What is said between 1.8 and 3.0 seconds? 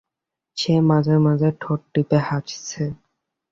টিপে হাসছে।